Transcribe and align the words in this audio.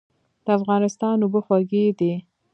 د 0.45 0.47
افغانستان 0.59 1.17
اوبه 1.21 1.39
خوږې 1.45 1.85
دي. 1.99 2.13